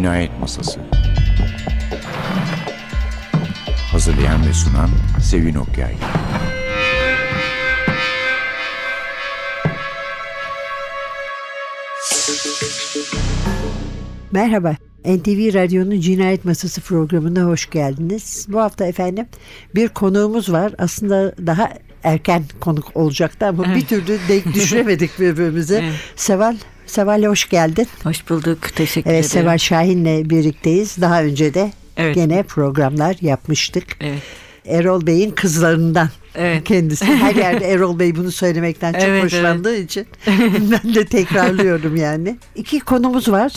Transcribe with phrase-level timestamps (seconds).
[0.00, 0.80] Cinayet Masası
[3.92, 4.90] Hazırlayan ve sunan
[5.22, 5.94] Sevin Okyay
[14.32, 14.76] Merhaba.
[15.04, 18.46] NTV Radyo'nun Cinayet Masası programına hoş geldiniz.
[18.48, 19.26] Bu hafta efendim
[19.74, 20.72] bir konuğumuz var.
[20.78, 21.70] Aslında daha
[22.04, 25.78] erken konuk olacaktı ama bir türlü denk düşüremedik birbirimize.
[25.84, 25.94] Evet.
[26.16, 26.56] Seval,
[26.90, 27.86] Seval'le hoş geldin.
[28.02, 28.58] Hoş bulduk.
[28.76, 29.30] Teşekkür Evet, ederim.
[29.42, 30.96] Seval Şahin'le birlikteyiz.
[31.00, 32.14] Daha önce de Evet.
[32.14, 33.84] gene programlar yapmıştık.
[34.00, 34.22] Evet.
[34.66, 36.64] Erol Bey'in kızlarından Evet.
[36.64, 37.04] kendisi.
[37.04, 40.06] Her yerde Erol Bey bunu söylemekten çok Evet, hoşlandığı için
[40.84, 42.36] ben de tekrarlıyorum yani.
[42.56, 43.52] İki konumuz var.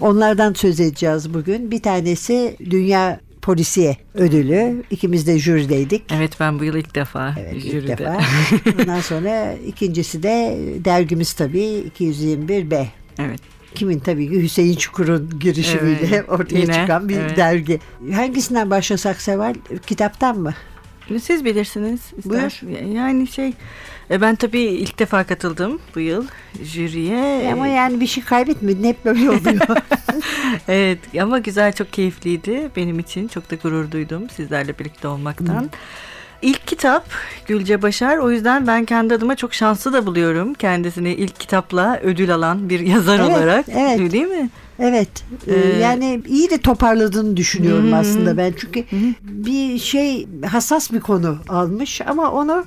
[0.00, 1.70] Onlardan söz edeceğiz bugün.
[1.70, 4.82] Bir tanesi Dünya Polisiye Ödülü.
[4.90, 6.02] İkimiz de jürideydik.
[6.16, 7.98] Evet ben bu yıl ilk defa Evet, ilk jüride.
[7.98, 8.18] defa.
[8.80, 12.86] Ondan sonra ikincisi de dergimiz tabii 221B.
[13.18, 13.40] evet.
[13.74, 17.36] Kimin tabii ki Hüseyin Çukur'un girişimiyle Evet, ortaya yine, çıkan bir evet.
[17.36, 17.80] dergi.
[18.14, 19.54] Hangisinden başlasak Seval?
[19.86, 20.54] Kitaptan mı?
[21.22, 22.00] Siz bilirsiniz.
[22.18, 22.78] ister- Buyur.
[22.94, 23.52] Yani şey
[24.10, 26.26] e, ben tabii ilk defa katıldım bu yıl
[26.62, 27.52] jüriye.
[27.52, 29.66] Ama yani bir şey kaybetmedin hep böyle oluyor.
[30.68, 33.28] Evet ama güzel çok keyifliydi benim için.
[33.28, 35.70] Çok da gurur duydum sizlerle birlikte olmaktan.
[36.44, 37.06] İlk kitap
[37.46, 38.18] Gülce Başar.
[38.18, 40.54] O yüzden ben kendi adıma çok şanslı da buluyorum.
[40.54, 43.66] Kendisini ilk kitapla ödül alan bir yazar Evet, olarak.
[43.68, 44.12] evet.
[44.12, 44.50] Değil mi?
[44.78, 45.08] evet.
[45.46, 47.98] e, Ee, yani iyi de toparladığını düşünüyorum Hı hı.
[47.98, 48.54] aslında ben.
[48.58, 48.84] Çünkü
[49.22, 52.64] bir şey hassas bir konu almış ama onu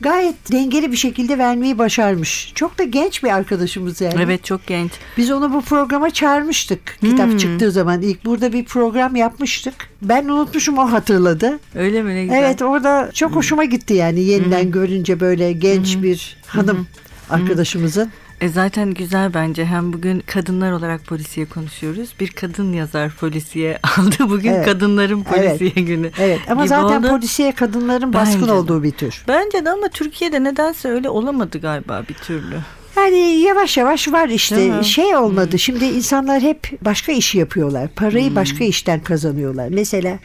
[0.00, 2.52] gayet dengeli bir şekilde vermeyi başarmış.
[2.54, 4.14] Çok da genç bir arkadaşımız yani.
[4.22, 4.90] Evet çok genç.
[5.16, 6.98] Biz onu bu programa çağırmıştık.
[7.00, 7.36] Kitap Hmm.
[7.36, 9.74] çıktığı zaman ilk burada bir program yapmıştık.
[10.02, 11.58] Ben unutmuşum o hatırladı.
[11.74, 12.36] Öyle mi ne güzel.
[12.42, 16.86] Evet orada çok hoşuma gitti yani yeniden görünce böyle genç bir hanım
[17.30, 18.10] arkadaşımızın.
[18.40, 19.64] E zaten güzel bence.
[19.64, 22.08] Hem bugün kadınlar olarak polisiye konuşuyoruz.
[22.20, 24.16] Bir kadın yazar polisiye aldı.
[24.20, 24.64] Bugün Evet.
[24.66, 25.58] kadınların Evet.
[25.58, 26.10] polisiye günü.
[26.18, 27.08] Evet ama gibi zaten oldu.
[27.08, 28.52] polisiye kadınların baskın de.
[28.52, 29.24] olduğu bir tür.
[29.28, 32.56] Bence de ama Türkiye'de nedense öyle olamadı galiba bir türlü.
[32.96, 35.58] Yani yavaş yavaş var işte şey olmadı.
[35.58, 37.88] Şimdi insanlar hep başka işi yapıyorlar.
[37.88, 39.68] Parayı başka işten kazanıyorlar.
[39.70, 40.18] Mesela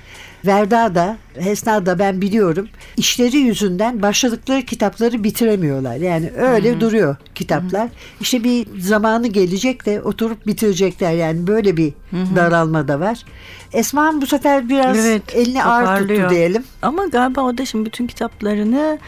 [0.45, 5.95] Verda'da, Hesna'da ben biliyorum işleri yüzünden başladıkları kitapları bitiremiyorlar.
[5.95, 7.89] Yani öyle duruyor kitaplar.
[8.21, 11.11] İşte bir zamanı gelecek de oturup bitirecekler.
[11.11, 11.93] Yani böyle bir
[12.35, 13.25] daralma da var.
[13.73, 16.63] Esma bu sefer biraz Evet, elini ağır tuttu diyelim.
[16.81, 18.99] Ama galiba o da şimdi bütün kitaplarını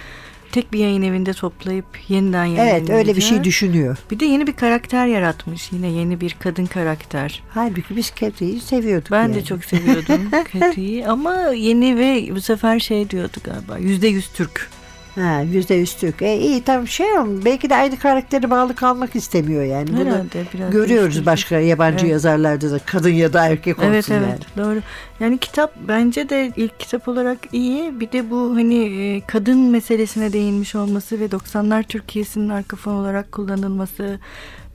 [0.54, 2.90] tek bir yayın evinde toplayıp yeniden yayınlayacak.
[2.90, 3.98] Evet öyle bir şey düşünüyor.
[4.12, 5.72] Bir de yeni bir karakter yaratmış.
[5.72, 7.44] Yine yeni bir kadın karakter.
[7.50, 9.12] Halbuki biz Catherine'i seviyorduk.
[9.12, 9.36] Ben yani.
[9.36, 14.70] de çok seviyordum Katie'yi ama yeni ve bu sefer şey diyordu galiba yüzde yüz Türk.
[15.16, 16.22] Ha, yüzde yüz Türk.
[16.22, 19.88] E, iyi tamam şey ama belki de aynı karaktere bağlı kalmak istemiyor yani.
[19.88, 21.26] Bunu Herhalde biraz görüyoruz değiştirecek.
[21.26, 22.12] başka yabancı Evet.
[22.12, 24.22] yazarlarda da kadın ya da erkek olsun Evet evet
[24.58, 24.68] yani.
[24.68, 24.80] doğru.
[25.20, 28.00] Yani kitap bence de ilk kitap olarak iyi.
[28.00, 28.76] Bir de bu hani
[29.16, 34.20] e, kadın meselesine değinmiş olması ve 90'lar Türkiye'sinin arka fon olarak kullanılması.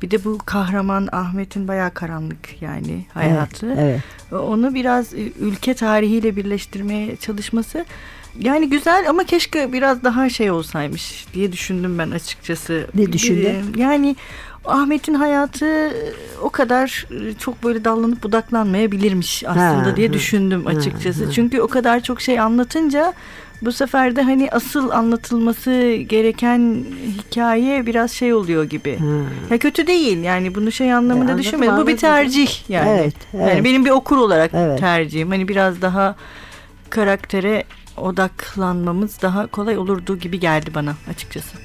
[0.03, 3.75] Bir de bu kahraman Ahmet'in bayağı karanlık yani hayatı.
[3.79, 4.01] Evet.
[4.33, 7.85] Onu biraz e, ülke tarihiyle birleştirmeye çalışması
[8.41, 12.87] yani güzel ama keşke biraz daha şey olsaymış diye düşündüm ben açıkçası.
[12.95, 13.75] Ne düşündün?
[13.75, 14.17] Bir- Yani
[14.65, 15.93] Ahmet'in hayatı e,
[16.43, 21.25] o kadar e, çok böyle dallanıp budaklanmayabilirmiş aslında Ha, diye ha, düşündüm ha, açıkçası.
[21.25, 21.31] ha.
[21.31, 23.13] Çünkü o kadar çok şey anlatınca
[23.63, 26.85] bu sefer de hani asıl anlatılması gereken
[27.19, 28.99] hikaye biraz şey oluyor gibi.
[28.99, 29.05] Ha.
[29.51, 31.77] Ya kötü değil yani bunu şey anlamında anladım, düşünmedim.
[31.77, 32.89] Bu bir tercih yani.
[32.91, 33.49] Evet, evet.
[33.49, 34.79] Yani benim bir okur olarak Evet.
[34.81, 35.29] tercihim.
[35.31, 36.17] Hani biraz daha
[36.91, 37.65] karaktere
[38.01, 41.57] odaklanmamız daha kolay olurdu gibi geldi bana açıkçası.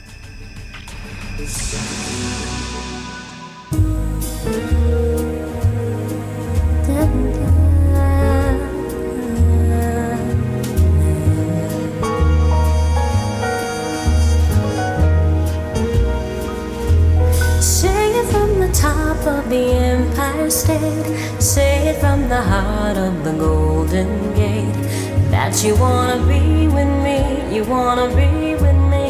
[18.83, 21.41] Top of the Empire State.
[21.41, 25.02] Say it from the heart of the Golden Gate.
[25.33, 27.19] That you wanna be with me,
[27.53, 29.07] you wanna be with me,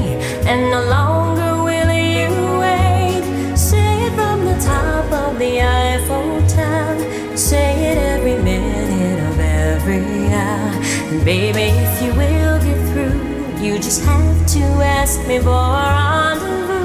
[0.48, 2.32] and no longer will you
[2.64, 3.58] wait.
[3.58, 7.36] Say it from the top of the Eiffel Tower.
[7.36, 10.72] Say it every minute of every hour.
[11.12, 13.20] And baby, if you will get through,
[13.62, 16.83] you just have to ask me for a rendezvous.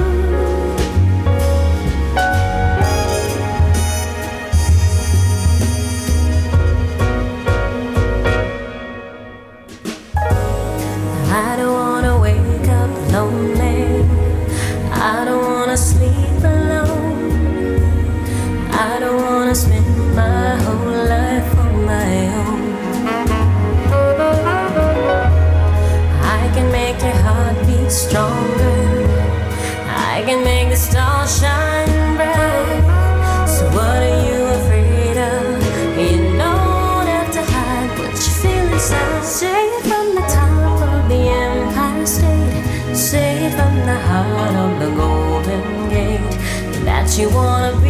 [47.09, 47.88] That you wanna be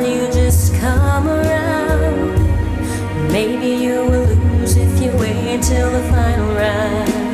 [0.00, 2.38] don't you just come around?
[3.32, 7.27] Maybe you will lose if you wait till the final round.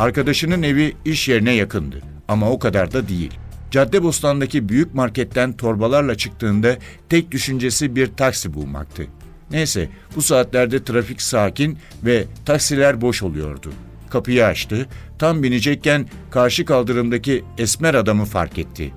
[0.00, 3.34] Arkadaşının evi iş yerine yakındı ama o kadar da değil.
[3.70, 6.76] Caddebostan'daki büyük marketten torbalarla çıktığında
[7.08, 9.06] tek düşüncesi bir taksi bulmaktı.
[9.50, 13.72] Neyse bu saatlerde trafik sakin ve taksiler boş oluyordu.
[14.10, 14.86] Kapıyı açtı,
[15.18, 18.92] tam binecekken karşı kaldırımdaki esmer adamı fark etti.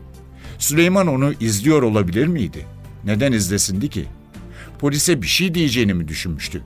[0.58, 2.66] Süleyman onu izliyor olabilir miydi?
[3.04, 4.06] Neden izlesindi ki?
[4.80, 6.62] Polise bir şey diyeceğini mi düşünmüştü?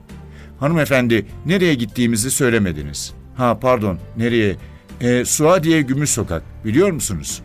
[0.60, 3.17] Hanımefendi nereye gittiğimizi söylemediniz.
[3.38, 4.56] Ha pardon nereye?
[5.00, 7.42] E, Suadiye Gümüş Sokak biliyor musunuz?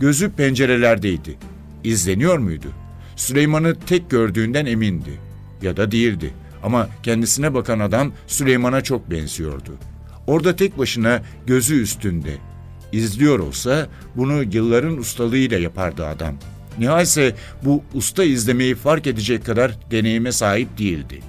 [0.00, 1.38] Gözü pencerelerdeydi.
[1.84, 2.66] İzleniyor muydu?
[3.16, 5.10] Süleyman'ı tek gördüğünden emindi.
[5.62, 6.34] Ya da değildi.
[6.62, 9.72] Ama kendisine bakan adam Süleyman'a çok benziyordu.
[10.26, 12.36] Orada tek başına gözü üstünde.
[12.92, 16.34] İzliyor olsa bunu yılların ustalığıyla yapardı adam.
[16.78, 21.20] Nihal ise bu usta izlemeyi fark edecek kadar deneyime sahip değildi.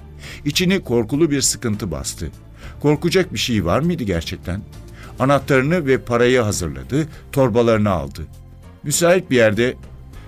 [0.44, 2.30] İçini korkulu bir sıkıntı bastı.
[2.82, 4.62] Korkacak bir şey var mıydı gerçekten?
[5.18, 8.22] Anahtarını ve parayı hazırladı, torbalarını aldı.
[8.82, 9.74] Müsait bir yerde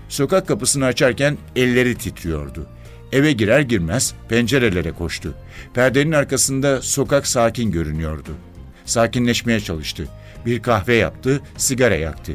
[0.08, 2.66] sokak kapısını açarken elleri titriyordu.
[3.12, 5.34] Eve girer girmez pencerelere koştu.
[5.74, 8.30] Perdenin arkasında sokak sakin görünüyordu.
[8.84, 10.08] Sakinleşmeye çalıştı.
[10.46, 12.32] Bir kahve yaptı, sigara yaktı.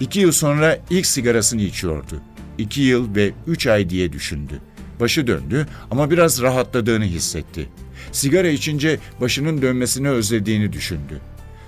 [0.00, 2.20] İki yıl sonra ilk sigarasını içiyordu.
[2.58, 4.60] İki yıl ve üç ay diye düşündü.
[5.00, 7.68] Başı döndü ama biraz rahatladığını hissetti.
[8.16, 11.20] Sigara içince başının dönmesini özlediğini düşündü.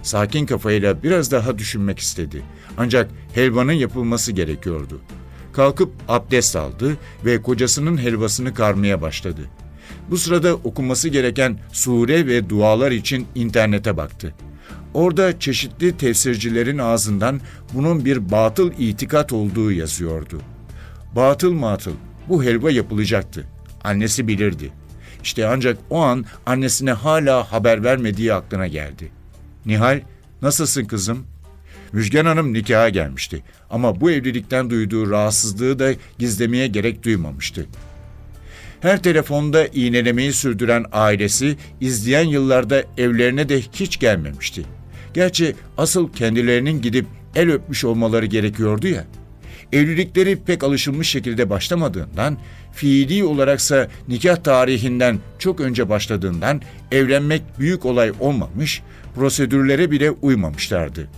[0.02, 2.42] Sakin kafayla biraz daha düşünmek istedi.
[2.78, 5.00] Ancak helvanın yapılması gerekiyordu.
[5.52, 9.40] Kalkıp abdest aldı ve kocasının helvasını karmaya başladı.
[10.10, 14.34] Bu sırada okunması gereken sure ve dualar için internete baktı.
[14.94, 17.40] Orada çeşitli tefsircilerin ağzından
[17.74, 20.40] bunun bir batıl itikat olduğu yazıyordu.
[21.16, 21.94] Batıl matıl
[22.28, 23.44] bu helva yapılacaktı.
[23.84, 24.72] Annesi bilirdi.
[25.22, 29.10] İşte ancak o an annesine hala haber vermediği aklına geldi.
[29.66, 30.00] Nihal,
[30.42, 31.26] nasılsın kızım?
[31.92, 37.66] Müjgan Hanım nikaha gelmişti ama bu evlilikten duyduğu rahatsızlığı da gizlemeye gerek duymamıştı.
[38.80, 44.64] Her telefonda iğnelemeyi sürdüren ailesi izleyen yıllarda evlerine de hiç gelmemişti.
[45.14, 49.04] Gerçi asıl kendilerinin gidip el öpmüş olmaları gerekiyordu ya.
[49.72, 52.38] Evlilikleri pek alışılmış şekilde başlamadığından,
[52.72, 58.82] fiili olaraksa nikah tarihinden çok önce başladığından evlenmek büyük olay olmamış,
[59.14, 61.08] prosedürlere bile uymamışlardı.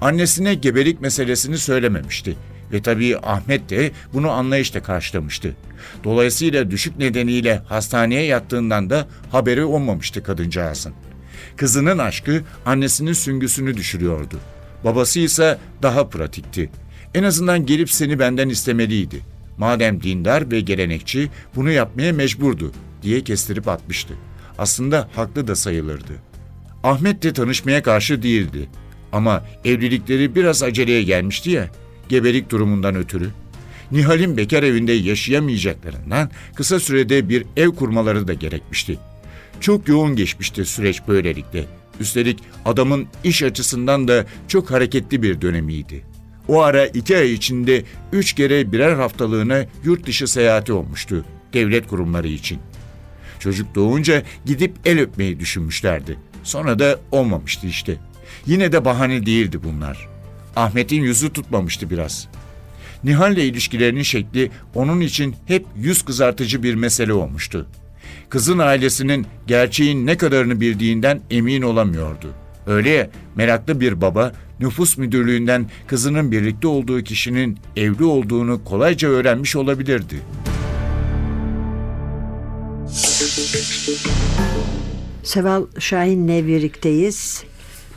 [0.00, 2.36] Annesine gebelik meselesini söylememişti
[2.72, 5.54] ve tabii Ahmet de bunu anlayışla karşılamıştı.
[6.04, 10.92] Dolayısıyla düşük nedeniyle hastaneye yattığından da haberi olmamıştı kadıncağızın.
[11.56, 14.40] Kızının aşkı annesinin süngüsünü düşürüyordu.
[14.84, 16.70] Babası ise daha pratikti.
[17.14, 19.20] En azından gelip seni benden istemeliydi.
[19.58, 22.72] Madem dindar ve gelenekçi bunu yapmaya mecburdu
[23.02, 24.14] diye kestirip atmıştı.
[24.58, 26.12] Aslında haklı da sayılırdı.
[26.82, 28.68] Ahmet de tanışmaya karşı değildi.
[29.12, 31.70] Ama evlilikleri biraz aceleye gelmişti ya,
[32.08, 33.30] gebelik durumundan ötürü.
[33.92, 38.98] Nihal'in bekar evinde yaşayamayacaklarından kısa sürede bir ev kurmaları da gerekmişti.
[39.60, 41.64] Çok yoğun geçmişti süreç böylelikle.
[42.00, 46.04] Üstelik adamın iş açısından da çok hareketli bir dönemiydi.
[46.48, 52.28] O ara iki ay içinde üç kere birer haftalığına yurt dışı seyahati olmuştu devlet kurumları
[52.28, 52.58] için.
[53.38, 56.18] Çocuk doğunca gidip el öpmeyi düşünmüşlerdi.
[56.42, 57.96] Sonra da olmamıştı işte.
[58.46, 60.08] Yine de bahane değildi bunlar.
[60.56, 62.28] Ahmet'in yüzü tutmamıştı biraz.
[63.04, 67.66] Nihal'le ilişkilerinin şekli onun için hep yüz kızartıcı bir mesele olmuştu.
[68.28, 72.34] Kızın ailesinin gerçeğin ne kadarını bildiğinden emin olamıyordu.
[72.68, 79.56] Öyle ya, meraklı bir baba nüfus müdürlüğünden kızının birlikte olduğu kişinin evli olduğunu kolayca öğrenmiş
[79.56, 80.16] olabilirdi.
[85.22, 87.44] Seval Şahin'le birlikteyiz.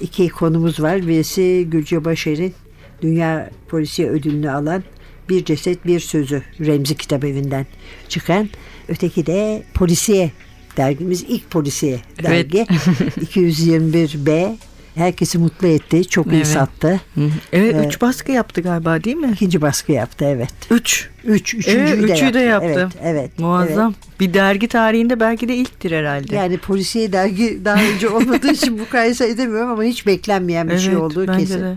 [0.01, 1.07] İki konumuz var.
[1.07, 2.53] Birisi Gülce Başer'in
[3.01, 4.83] Dünya Polisiye Ödülünü alan
[5.29, 7.65] Bir Ceset Bir Sözü Remzi Kitabevi'nden
[8.09, 8.49] çıkan.
[8.87, 10.31] Öteki de Polisiye
[10.77, 12.29] dergimiz ilk Polisiye Evet.
[12.29, 12.57] dergi.
[13.21, 14.55] 221B.
[14.95, 16.05] Herkesi mutlu etti.
[16.05, 16.47] Çok iyi Evet.
[16.47, 16.99] sattı.
[17.15, 17.29] Hı hı.
[17.53, 19.29] Evet, Ee, üç baskı yaptı galiba değil mi?
[19.33, 20.49] İkinci baskı yaptı evet.
[20.71, 21.09] Üç.
[21.25, 22.33] Üç, üçüncüyü Evet, de üçü yaptı.
[22.33, 22.67] de yaptı.
[22.69, 23.39] Evet, evet.
[23.39, 23.93] Muazzam.
[24.19, 26.35] Bir dergi tarihinde belki de ilktir herhalde.
[26.35, 30.95] Yani polisiye dergi daha önce olmadığı için mukayese edemiyorum ama hiç beklenmeyen bir evet, şey
[30.95, 31.61] olduğu kesin.
[31.61, 31.75] de.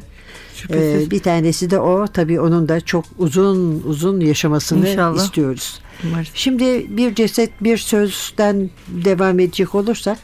[0.66, 1.06] Şüphesiz.
[1.06, 2.06] Ee, bir tanesi de o.
[2.06, 5.24] Tabii onun da çok uzun uzun yaşamasını İnşallah.
[5.24, 5.80] istiyoruz.
[6.04, 6.28] Umarız.
[6.34, 10.18] Şimdi bir ceset bir sözden devam edecek olursak.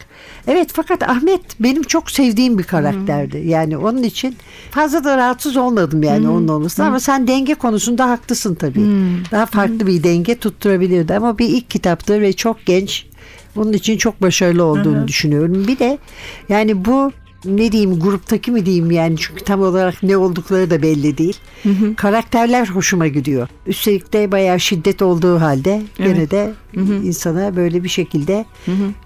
[0.47, 3.42] Evet fakat Ahmet benim çok sevdiğim bir karakterdi.
[3.47, 4.37] Yani onun için
[4.70, 8.80] fazla da rahatsız olmadım yani onun olmasına ama sen denge konusunda haklısın tabii.
[9.32, 13.06] Daha farklı bir denge tutturabilirdi ama bir ilk kitaptı ve çok genç.
[13.56, 15.66] Bunun için çok başarılı olduğunu düşünüyorum.
[15.68, 15.99] Bir de
[16.49, 17.12] yani bu
[17.44, 21.37] ne diyeyim gruptaki mi diyeyim yani çünkü tam olarak ne oldukları da belli değil.
[21.97, 23.49] Karakterler hoşuma gidiyor.
[23.66, 26.30] Üstelik de bayağı şiddet olduğu halde gene Evet.
[26.30, 26.52] de
[27.04, 28.44] insana böyle bir şekilde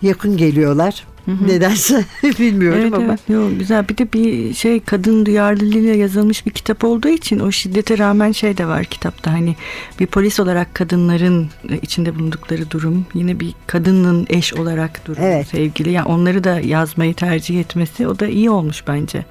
[0.03, 1.05] yakın geliyorlar.
[1.27, 2.05] Nedense
[2.39, 3.05] bilmiyorum Evet, ama.
[3.07, 3.21] evet.
[3.29, 3.89] Yo, güzel.
[3.89, 8.57] Bir de bir şey kadın duyarlılığıyla yazılmış bir kitap olduğu için o şiddete rağmen şey
[8.59, 9.33] de var kitapta.
[9.33, 9.57] Hani
[10.01, 11.49] bir polis olarak kadınların
[11.83, 15.47] içinde bulundukları durum, yine bir kadının eş olarak durum, Evet.
[15.49, 15.91] sevgili.
[15.93, 19.25] Yani onları da yazmayı tercih etmesi o da iyi olmuş bence.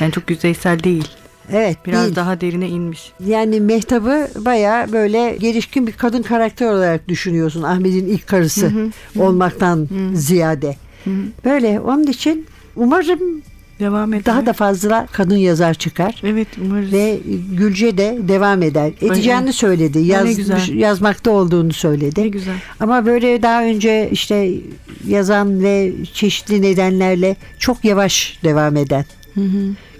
[0.00, 1.08] Yani çok yüzeysel değil.
[1.52, 2.16] Evet Biraz değil.
[2.16, 3.12] daha derine inmiş.
[3.26, 7.62] Yani Mehtap'ı bayağı böyle gelişkin bir kadın karakter olarak düşünüyorsun.
[7.62, 8.72] Ahmet'in ilk karısı
[9.18, 10.76] olmaktan ziyade.
[11.44, 13.42] Böyle onun için umarım
[13.80, 14.24] Devam eder.
[14.24, 16.20] daha da fazla kadın yazar çıkar.
[16.24, 16.92] Evet umarız.
[16.92, 17.18] Ve
[17.52, 18.92] Gülce de devam eder.
[19.00, 19.98] Edeceğini söyledi.
[19.98, 20.68] ne Yaz, güzel.
[20.74, 22.30] yazmakta olduğunu ne söyledi.
[22.30, 22.54] güzel.
[22.80, 24.50] Ama böyle daha önce işte
[25.08, 29.04] yazan ve çeşitli nedenlerle çok yavaş devam eden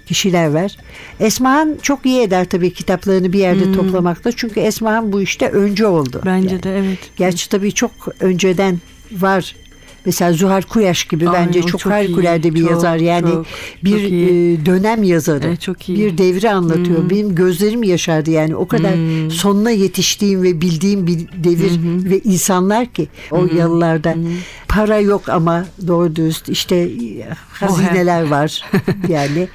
[0.06, 0.76] kişiler var.
[1.20, 4.32] Esmahan çok iyi eder tabii kitaplarını bir yerde toplamakta.
[4.32, 6.22] Çünkü Esmahan bu işte önce oldu.
[6.26, 6.62] Bence Yani.
[6.62, 6.98] de evet.
[7.16, 7.90] Gerçi tabii çok
[8.20, 8.78] önceden
[9.12, 9.56] var.
[10.06, 12.96] Mesela Zuhal Kuyaş gibi Ay, bence çok, çok harikulade iyi, bir çok, yazar.
[12.96, 13.46] Yani çok,
[13.84, 14.52] bir çok iyi.
[14.62, 15.46] e, dönem yazarı.
[15.46, 15.98] Evet, çok iyi.
[15.98, 17.10] Bir devri anlatıyor.
[17.10, 18.56] Benim gözlerim yaşardı yani.
[18.56, 19.30] O kadar Hmm.
[19.30, 21.70] sonuna yetiştiğim ve bildiğim bir devir
[22.10, 24.14] ve insanlar ki o yıllarda
[24.68, 26.90] para yok ama doğru dürüst işte
[27.50, 28.64] hazineler var
[29.08, 29.48] yani.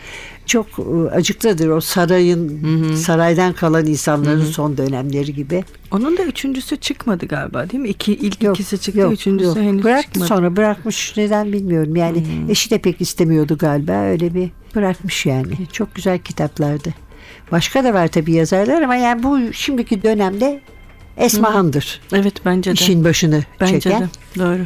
[0.46, 5.64] Çok e, acıklıdır o sarayın saraydan kalan insanların son dönemleri gibi.
[5.92, 7.90] Onun da üçüncüsü çıkmadı galiba değil mi?
[7.90, 9.58] İki, ilk Yok, ikisi çıktı, yok, üçüncüsü yok.
[9.58, 10.28] henüz Bıraktı çıkmadı.
[10.28, 11.96] sonra bırakmış neden bilmiyorum.
[11.96, 15.54] Yani eşi de pek istemiyordu galiba öyle bir bırakmış yani.
[15.72, 16.94] Çok güzel kitaplardı.
[17.52, 20.62] Başka da var tabii yazarlar ama yani bu şimdiki dönemde
[21.18, 22.02] Esmahan'dır.
[22.14, 22.74] Evet bence de.
[22.74, 24.02] İşin başını bence çeken.
[24.02, 24.08] de.
[24.40, 24.62] Doğru.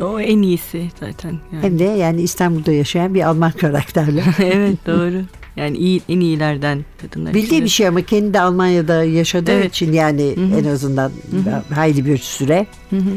[0.00, 1.30] O en iyisi zaten.
[1.52, 1.62] Yani.
[1.62, 4.22] Hem de yani İstanbul'da yaşayan bir Alman karakterle.
[4.42, 5.22] evet doğru.
[5.56, 7.34] Yani iyi, en iyilerden kadınlar.
[7.34, 7.64] Bildiği içinde.
[7.64, 9.70] bir şey ama kendi de Almanya'da yaşadığı Evet.
[9.70, 11.12] için yani en azından
[11.74, 12.66] hayli bir süre.
[12.90, 13.10] Hı hı.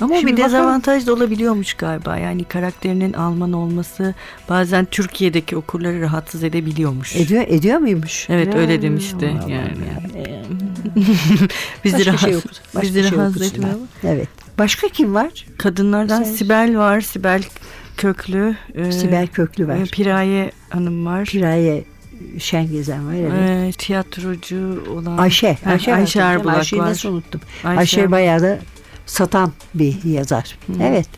[0.00, 0.48] Ama Şimdi bir bakalım.
[0.54, 2.16] dezavantaj da olabiliyormuş galiba.
[2.16, 4.14] Yani karakterinin Alman olması
[4.48, 7.16] bazen Türkiye'deki okurları rahatsız edebiliyormuş.
[7.16, 8.26] Ediyor, ediyor muymuş?
[8.30, 9.70] Evet Ya, öyle demişti aman yani.
[11.84, 13.68] bizi Başka şey rahatsız, okusun, başka bizi şey rahatsız okusunlar.
[13.68, 13.88] etmiyor.
[14.04, 14.28] Evet.
[14.58, 15.46] Başka kim var?
[15.58, 17.42] Kadınlardan Sen- Sibel var, Sibel
[17.96, 19.78] Köklü, e, Sibel Köklü e, var.
[19.92, 21.24] Piraye Hanım var.
[21.24, 21.84] Piraye
[22.38, 23.14] Şengezen var.
[23.14, 23.74] Evet.
[23.74, 25.58] E, tiyatrocu olan Ayşe.
[25.66, 26.32] Ayşe, Ayşe var.
[26.32, 26.88] Erbulak Ayşe'yi var.
[26.88, 27.40] nasıl unuttum?
[27.64, 28.58] Ayşe Ayşe, bayağı da
[29.06, 30.58] satan bir yazar.
[30.82, 31.08] Evet.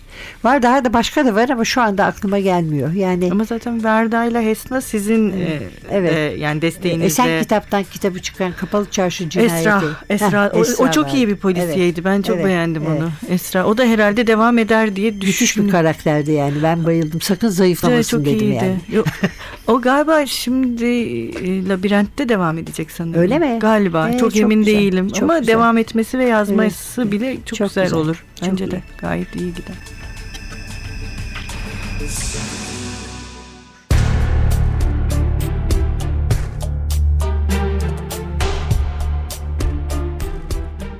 [0.45, 2.93] Var daha da başka da var ama şu anda aklıma gelmiyor.
[2.93, 5.61] Yani Ama zaten Verda ile Hesna sizin e,
[5.91, 6.13] Evet.
[6.13, 7.07] e, yani desteğinizle.
[7.07, 9.55] Esen kitaptan kitabı çıkan Kapalı Çarşı Cinayeti.
[9.59, 12.05] Esra, Esra, Heh, o, o Esra çok iyi bir polisiyeydi.
[12.05, 13.01] Ben çok Evet, beğendim evet.
[13.03, 13.11] onu.
[13.29, 16.55] Esra, o da herhalde devam eder diye Müthiş bir karakterdi yani.
[16.63, 17.21] Ben bayıldım.
[17.21, 18.55] Sakın zayıflamasın çok dedim iyiydi.
[18.55, 19.05] yani.
[19.67, 23.21] O galiba şimdi e, labirentte devam edecek sanırım.
[23.21, 23.59] Öyle mi?
[23.61, 24.09] Galiba.
[24.09, 25.09] Ee, çok, çok emin güzel, değilim.
[25.09, 25.55] çok Ama güzel.
[25.55, 28.25] devam etmesi ve yazması bile çok, çok güzel, güzel, olur.
[28.41, 28.71] çok Bence iyi.
[28.71, 29.77] de gayet iyi gider.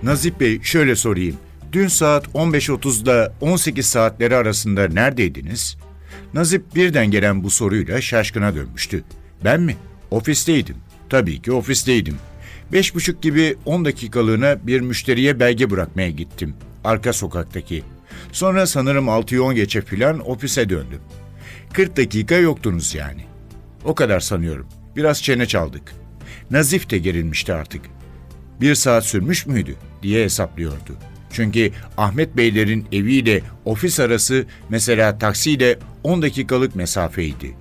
[0.03, 1.37] Nazip Bey şöyle sorayım.
[1.73, 5.77] Dün saat 15.30'da 18 saatleri arasında neredeydiniz?
[6.35, 9.05] Nazip birden gelen bu soruyla şaşkına dönmüştü.
[9.45, 9.77] Ben mi?
[10.11, 10.77] Ofisteydim.
[11.09, 12.17] Tabii ki ofisteydim.
[12.73, 16.55] Beş buçuk gibi 10 dakikalığına bir müşteriye belge bırakmaya gittim.
[16.85, 17.83] Arka sokaktaki.
[18.33, 21.01] Sonra sanırım 6'yı 10 geçe filan ofise döndüm.
[21.73, 23.25] 40 dakika yoktunuz yani.
[23.85, 24.67] O kadar sanıyorum.
[24.97, 25.95] Biraz çene çaldık.
[26.51, 27.83] Nazif de gerilmişti artık
[28.61, 30.97] bir saat sürmüş müydü diye hesaplıyordu.
[31.33, 37.57] Çünkü Ahmet Beylerin eviyle ofis arası mesela taksiyle 10 dakikalık mesafeydi.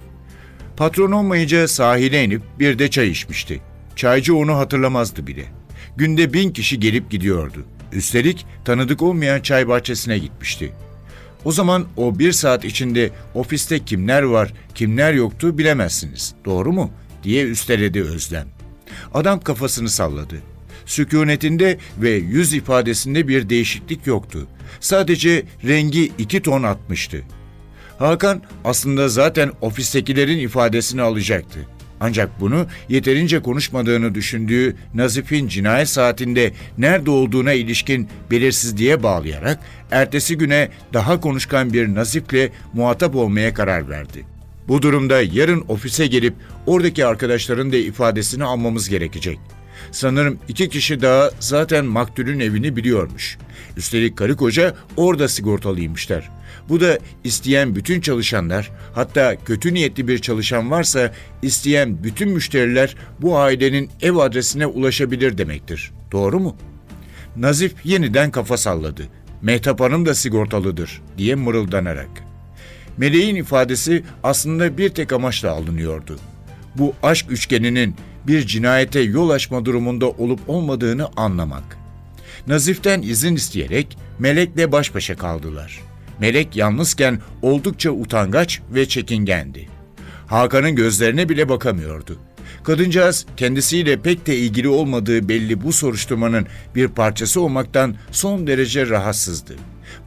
[0.77, 3.61] Patron olmayınca sahile inip bir de çay içmişti.
[3.95, 5.45] Çaycı onu hatırlamazdı bile.
[5.97, 7.65] Günde bin kişi gelip gidiyordu.
[7.91, 10.71] Üstelik tanıdık olmayan çay bahçesine gitmişti.
[11.45, 16.35] O zaman o bir saat içinde ofiste kimler var, kimler yoktu bilemezsiniz.
[16.45, 16.91] Doğru mu?
[17.23, 18.47] diye üsteledi Özlem.
[19.13, 20.35] Adam kafasını salladı.
[20.85, 24.47] Sükunetinde ve yüz ifadesinde bir değişiklik yoktu.
[24.79, 27.23] Sadece rengi iki ton atmıştı.
[27.99, 31.59] Hakan aslında zaten ofistekilerin ifadesini alacaktı.
[31.99, 39.59] Ancak bunu yeterince konuşmadığını düşündüğü Nazif'in cinayet saatinde nerede olduğuna ilişkin belirsizliğe bağlayarak
[39.91, 44.25] ertesi güne daha konuşkan bir Nazif'le muhatap olmaya karar verdi.
[44.67, 46.33] Bu durumda yarın ofise gelip
[46.65, 49.39] oradaki arkadaşların da ifadesini almamız gerekecek.
[49.91, 53.37] Sanırım iki kişi daha zaten maktulün evini biliyormuş.
[53.77, 56.29] Üstelik karı koca orada sigortalıymışlar.
[56.69, 63.37] Bu da isteyen bütün çalışanlar, hatta kötü niyetli bir çalışan varsa isteyen bütün müşteriler bu
[63.37, 65.91] ailenin ev adresine ulaşabilir demektir.
[66.11, 66.55] Doğru mu?
[67.35, 69.03] Nazif yeniden kafa salladı.
[69.41, 72.09] Mehtap Hanım da sigortalıdır diye mırıldanarak.
[72.97, 76.19] Meleğin ifadesi aslında bir tek amaçla alınıyordu.
[76.75, 77.95] Bu aşk üçgeninin
[78.27, 81.77] bir cinayete yol açma durumunda olup olmadığını anlamak.
[82.47, 85.86] Nazif'ten izin isteyerek Melek'le baş başa kaldılar.
[86.19, 89.67] Melek yalnızken oldukça utangaç ve çekingendi.
[90.27, 92.19] Hakan'ın gözlerine bile bakamıyordu.
[92.63, 99.55] Kadıncağız kendisiyle pek de ilgili olmadığı belli bu soruşturmanın bir parçası olmaktan son derece rahatsızdı.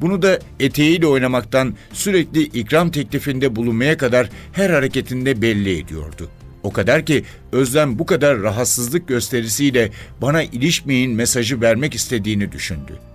[0.00, 6.28] Bunu da eteğiyle oynamaktan sürekli ikram teklifinde bulunmaya kadar her hareketinde belli ediyordu.
[6.62, 9.90] O kadar ki Özlem bu kadar rahatsızlık gösterisiyle
[10.22, 13.09] bana ilişmeyin mesajı vermek istediğini düşündü.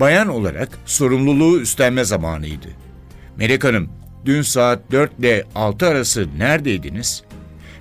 [0.00, 2.68] Bayan olarak sorumluluğu üstlenme zamanıydı.
[3.36, 3.88] Melek Hanım,
[4.24, 7.22] dün saat 4 ile 6 arası neredeydiniz?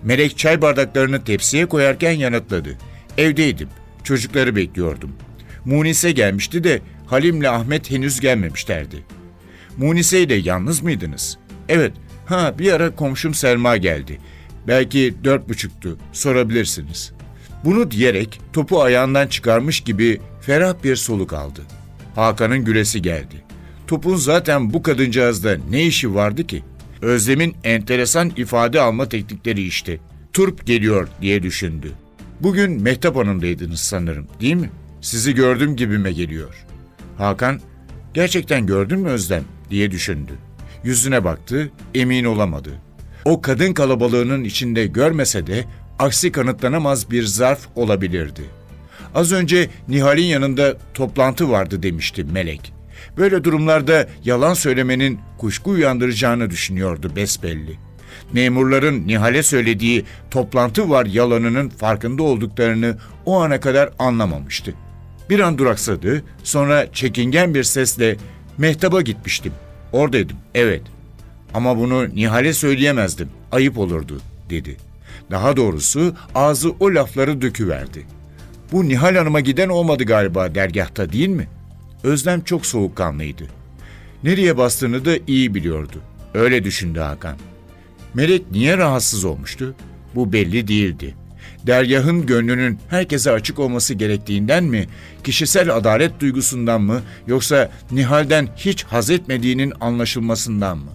[0.04, 2.78] Melek çay bardaklarını tepsiye koyarken yanıtladı.
[3.18, 3.70] Evdeydim.
[4.04, 5.12] Çocukları bekliyordum.
[5.66, 9.04] Munise gelmişti de Halim'le Ahmet henüz gelmemişlerdi.
[9.78, 11.38] Munise ile yalnız mıydınız?
[11.70, 11.94] Evet.
[12.26, 14.20] Ha bir ara komşum Selma geldi.
[14.68, 15.98] Belki dört buçuktu.
[16.14, 17.12] Sorabilirsiniz.
[17.66, 21.62] Bunu diyerek topu ayağından çıkarmış gibi ferah bir soluk aldı.
[22.20, 23.44] Hakan'ın gülesi geldi.
[23.88, 26.64] Topun zaten bu kadıncağızda ne işi vardı ki?
[27.02, 30.00] Özlem'in enteresan ifade alma teknikleri işte.
[30.34, 31.92] Turp geliyor diye düşündü.
[32.42, 34.70] Bugün Mehtap Hanım'daydınız sanırım değil mi?
[35.02, 36.66] Sizi gördüm gibime geliyor.
[37.18, 37.60] Hakan,
[38.14, 40.34] gerçekten gördün mü Özlem diye düşündü.
[40.84, 42.70] Yüzüne baktı, emin olamadı.
[43.26, 45.66] O kadın kalabalığının içinde görmese de
[46.00, 48.42] aksi kanıtlanamaz bir zarf olabilirdi.
[49.16, 52.74] Az önce Nihal'in yanında toplantı vardı demişti Melek.
[53.18, 57.78] Böyle durumlarda yalan söylemenin kuşku uyandıracağını düşünüyordu besbelli.
[58.34, 64.74] Memurların Nihal'e söylediği toplantı var yalanının farkında olduklarını o ana kadar anlamamıştı.
[65.30, 68.18] Bir an duraksadı, sonra çekingen bir sesle
[68.58, 69.54] Mehtap'a gitmiştim.
[69.92, 70.82] Oradaydım, evet.
[71.54, 73.30] Ama bunu Nihal'e söyleyemezdim.
[73.52, 74.78] Ayıp olurdu, dedi.
[75.32, 78.06] Daha doğrusu ağzı o lafları döküverdi.
[78.72, 81.48] Bu Nihal Hanım'a giden olmadı galiba dergahta değil mi?
[82.04, 83.44] Özlem çok soğukkanlıydı.
[84.24, 86.02] Nereye bastığını da iyi biliyordu.
[86.34, 87.38] Öyle düşündü Hakan.
[88.14, 89.76] Melek niye rahatsız olmuştu?
[90.16, 91.16] Bu belli değildi.
[91.68, 94.88] Dergahın gönlünün herkese açık olması gerektiğinden mi,
[95.24, 100.92] kişisel adalet duygusundan mı, yoksa Nihal'den hiç haz etmediğinin anlaşılmasından mı?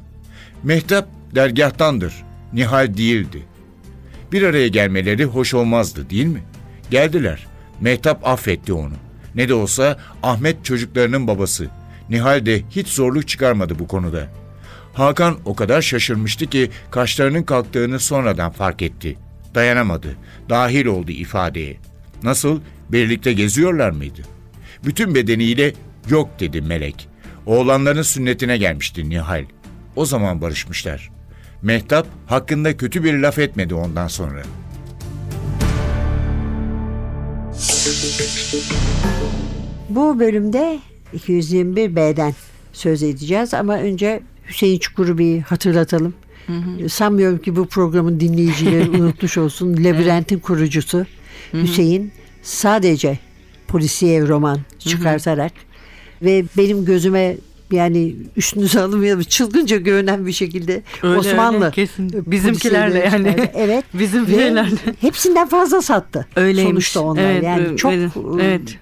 [0.62, 2.14] Mehtap dergahtandır,
[2.52, 3.42] Nihal değildi.
[4.32, 6.42] Bir araya gelmeleri hoş olmazdı değil mi?
[6.90, 7.53] Geldiler.
[7.80, 8.94] Mehtap affetti onu.
[9.34, 11.68] Ne de olsa Ahmet çocuklarının babası.
[12.10, 14.28] Nihal de hiç zorluk çıkarmadı bu konuda.
[14.94, 19.18] Hakan o kadar şaşırmıştı ki kaşlarının kalktığını sonradan fark etti.
[19.54, 20.16] Dayanamadı.
[20.48, 21.76] Dahil oldu ifadeye.
[22.22, 22.60] Nasıl?
[22.88, 24.22] Birlikte geziyorlar mıydı?
[24.84, 25.72] Bütün bedeniyle
[26.08, 27.08] yok dedi Melek.
[27.46, 29.44] Oğlanların sünnetine gelmişti Nihal.
[29.96, 31.10] O zaman barışmışlar.
[31.62, 34.42] Mehtap hakkında kötü bir laf etmedi ondan sonra.
[39.88, 40.78] Bu bölümde
[41.16, 42.34] 221B'den
[42.72, 46.14] söz edeceğiz ama önce Hüseyin Çukur'u bir hatırlatalım.
[46.88, 49.72] Sanmıyorum ki bu programın dinleyicileri unutmuş olsun.
[49.72, 51.06] Labirent'in kurucusu
[51.52, 52.12] Hüseyin
[52.42, 53.18] sadece
[53.68, 55.52] polisiye roman çıkartarak
[56.22, 57.36] ve benim gözüme
[57.72, 62.24] yani üstünüze alınmayalım çılgınca görünen bir şekilde Öyle, Osmanlı öyle, kesin.
[62.27, 63.37] Bizimkilerle yani.
[63.55, 63.85] Evet.
[63.94, 64.77] Bizim Ve şeylerle.
[65.00, 66.27] Hepsinden fazla sattı.
[66.37, 66.70] Öyleymiş.
[66.70, 68.16] Sonuçta onlar Evet, yani çok evet.
[68.16, 68.79] ıı, Evet.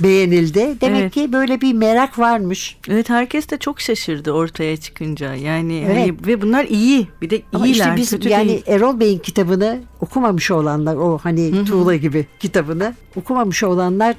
[0.00, 0.76] beğenildi.
[0.80, 1.12] Demek Evet.
[1.14, 2.76] ki böyle bir merak varmış.
[2.88, 5.34] Evet herkes de çok şaşırdı ortaya çıkınca.
[5.34, 5.96] Yani Evet.
[5.96, 7.08] hani ve bunlar iyi.
[7.22, 7.84] Bir de Ama iyiler.
[7.84, 8.62] işte biz kötü yani değil.
[8.66, 14.16] Erol Bey'in kitabını okumamış olanlar o hani Tuğla gibi kitabını okumamış olanlar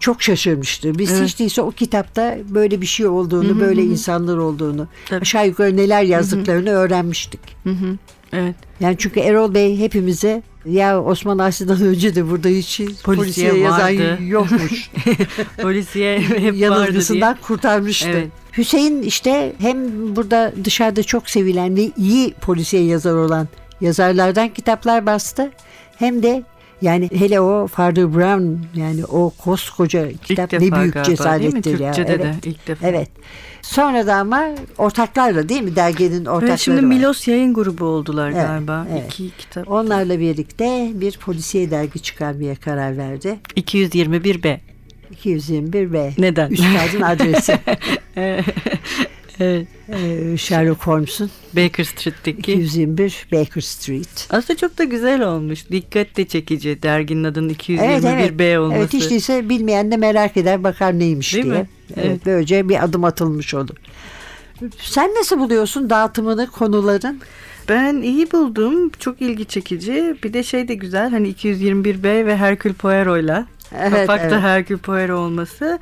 [0.00, 0.98] çok şaşırmıştır.
[0.98, 1.22] Biz Evet.
[1.28, 5.20] hiç değilse o kitapta böyle bir şey olduğunu, böyle insanlar olduğunu, Tabii.
[5.20, 7.40] aşağı yukarı neler yazdıklarını öğrenmiştik.
[7.64, 7.96] Hı hı.
[8.32, 8.54] Evet.
[8.80, 14.18] Yani çünkü Erol Bey hepimize ya Osman Aslı'dan önce de burada hiç polisiye, yazan vardı."
[14.22, 14.90] yokmuş.
[15.62, 16.52] Polisiye hep vardı diye.
[16.56, 18.08] yanılgısından kurtarmıştı.
[18.08, 18.28] Evet.
[18.56, 19.76] Hüseyin işte hem
[20.16, 23.48] burada dışarıda çok sevilen ve iyi polisiye yazar olan
[23.80, 25.50] yazarlardan kitaplar bastı.
[25.96, 26.42] Hem de
[26.82, 31.78] yani hele o Father Brown yani o koskoca kitap İlk ne büyük galiba, cesarettir değil
[31.78, 31.84] mi?
[31.84, 31.92] ya.
[31.92, 32.42] Türkçe'de evet.
[32.44, 32.88] de ilk defa.
[32.88, 33.08] Evet.
[33.62, 36.82] Sonra da ama ortaklarla değil mi derginin ortakları Evet, şimdi var.
[36.82, 38.86] Milos yayın grubu oldular Evet, galiba.
[38.92, 39.12] evet.
[39.12, 39.70] İki kitap.
[39.70, 43.38] Onlarla birlikte bir polisiye dergi çıkarmaya karar verdi.
[43.56, 44.58] 221B.
[45.10, 46.12] 221 B.
[46.18, 46.50] Neden?
[46.50, 47.58] Üstadın adresi.
[49.40, 49.66] Evet.
[49.88, 52.52] Ee, Sherlock Holmes'un Baker Street'teki.
[52.52, 54.26] 221 Baker Street.
[54.30, 55.70] Aslında çok da güzel olmuş.
[55.70, 56.82] Dikkat de çekici.
[56.82, 58.58] Derginin adının 221B Evet evet.
[58.58, 58.78] olması.
[58.78, 61.54] Evet hiç değilse bilmeyen de merak eder bakar neymiş Değil diye.
[61.54, 61.68] mi?
[61.96, 62.06] Evet.
[62.06, 62.20] Evet.
[62.26, 63.76] Böylece bir adım atılmış olur.
[64.78, 67.20] Sen nasıl buluyorsun dağıtımını konuların?
[67.68, 68.90] Ben iyi buldum.
[68.98, 70.16] Çok ilgi çekici.
[70.24, 71.10] Bir de şey de güzel.
[71.10, 73.46] Hani 221B ve Hercule Poirot'la.
[73.78, 74.40] Evet, Kapakta evet.
[74.40, 75.78] Hercule Poirot olması.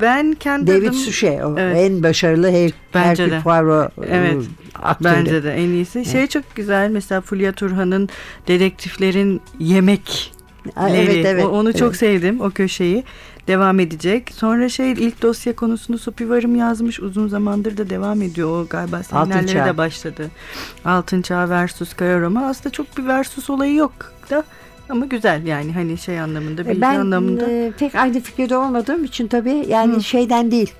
[0.00, 1.76] Ben kendi David adım- Suchet o Evet.
[1.90, 3.40] en başarılı Her Bence Hercule de.
[3.40, 4.34] Poirot Evet.
[4.34, 4.42] ıı,
[4.82, 5.14] aktörü.
[5.14, 6.04] Bence de en iyisi.
[6.04, 6.90] Şey çok güzel.
[6.90, 8.08] Mesela Fulya Turhan'ın
[8.48, 10.32] dedektiflerin yemek
[10.76, 11.44] Aa, Evet evet.
[11.44, 11.96] O- onu çok evet.
[11.96, 13.04] sevdim o köşeyi.
[13.48, 14.30] Devam edecek.
[14.34, 17.00] Sonra şey ilk dosya konusunu Supivarım yazmış.
[17.00, 18.48] Uzun zamandır da devam ediyor.
[18.62, 20.30] O galiba seminerlere de başladı.
[20.84, 22.46] Altın Çağ versus Kaya Roma.
[22.46, 23.92] Aslında çok bir versus olayı yok
[24.30, 24.44] da
[24.88, 27.50] ama güzel yani hani şey anlamında bilgi Ben anlamında.
[27.50, 30.02] e, pek aynı fikirde olmadığım için tabii yani Hı.
[30.02, 30.70] şeyden değil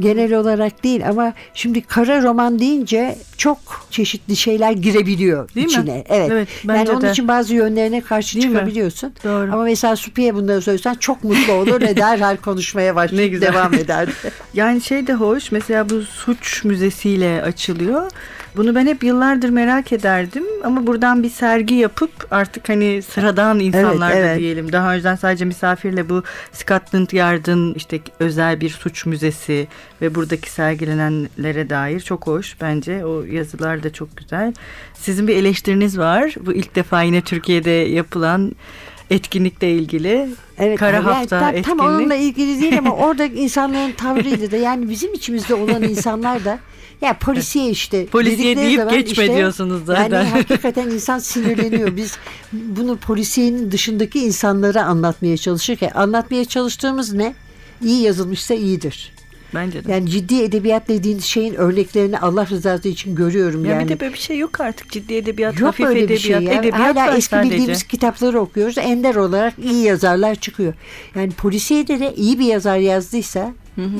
[0.00, 3.58] genel olarak değil ama şimdi kara roman deyince çok
[3.90, 5.72] çeşitli şeyler girebiliyor Değil mi?
[5.72, 6.04] içine.
[6.08, 6.30] Evet.
[6.32, 7.10] Evet, yani onun de.
[7.10, 8.52] için bazı yönlerine karşı Değil mi?
[8.52, 9.12] çıkabiliyorsun.
[9.24, 9.52] Doğru.
[9.52, 13.52] Ama mesela Supi'ye bunları söylesen çok mutlu olur ve derhal konuşmaya Ne başlayıp güzel.
[13.52, 14.08] devam eder.
[14.54, 18.10] Yani şey de hoş mesela bu suç müzesiyle açılıyor.
[18.56, 24.12] Bunu ben hep yıllardır merak ederdim ama buradan bir sergi yapıp artık hani sıradan insanlar
[24.12, 24.38] da evet.
[24.38, 24.72] diyelim.
[24.72, 29.68] Daha önceden sadece misafirle bu Scotland Yard'ın işte özel bir suç müzesi
[30.02, 33.04] ve buradaki sergilenenlere dair çok hoş bence.
[33.04, 34.54] O yazılar da çok güzel.
[34.94, 36.34] Sizin bir eleştiriniz var.
[36.40, 38.52] Bu ilk defa yine Türkiye'de yapılan
[39.14, 40.28] etkinlikle ilgili.
[40.58, 41.78] Evet, Kara yani hafta tam, etkinlik.
[41.78, 46.58] tam onunla ilgili değil ama orada insanların tavrıydı da yani bizim içimizde olan insanlar da
[47.00, 48.06] ya polisiye işte.
[48.06, 50.24] Polisiye deyip geçme işte, diyorsunuz zaten.
[50.24, 51.96] Yani hakikaten insan sinirleniyor.
[51.96, 52.18] Biz
[52.52, 57.34] bunu polisiyenin dışındaki insanlara anlatmaya çalışırken anlatmaya çalıştığımız ne?
[57.82, 59.13] İyi yazılmışsa iyidir.
[59.54, 59.92] Bence de.
[59.92, 63.84] Yani ciddi edebiyat dediğiniz şeyin örneklerini Allah rızası için görüyorum Ya yani.
[63.84, 66.32] bir de böyle bir şey yok artık ciddi edebiyat, Yok hafif öyle bir edebiyat, şey
[66.42, 66.52] ya.
[66.60, 67.50] edebiyat Hala eski sadece.
[67.50, 68.78] bildiğimiz kitapları okuyoruz.
[68.78, 70.74] Ender olarak iyi yazarlar çıkıyor.
[71.14, 73.52] Yani polisiyede de iyi bir yazar yazdıysa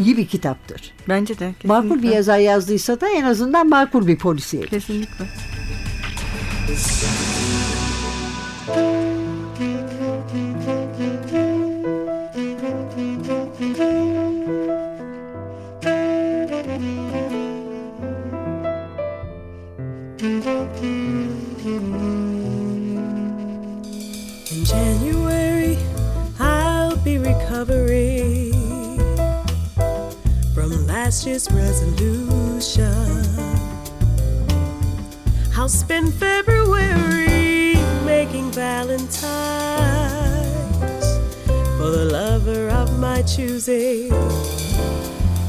[0.04, 0.92] iyi bir kitaptır.
[1.08, 1.54] Bence de.
[1.64, 2.14] Makul bir kesinlikle.
[2.16, 4.62] yazar yazdıysa da en azından makul bir polisiye.
[4.66, 5.24] Kesinlikle.
[20.46, 21.40] In
[24.64, 25.78] January,
[26.38, 28.52] I'll be recovering
[30.52, 32.84] from last year's resolution.
[35.56, 39.16] I'll spend February making Valentine's
[41.78, 44.12] for the lover of my choosing.